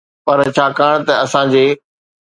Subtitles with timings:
[0.25, 1.65] پر ڇاڪاڻ ته اسان جي